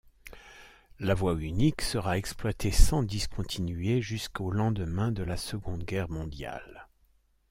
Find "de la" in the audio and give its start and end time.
5.11-5.37